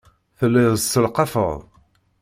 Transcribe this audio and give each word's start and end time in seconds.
Telliḍ 0.37 0.73
tesselqafeḍ. 0.77 1.57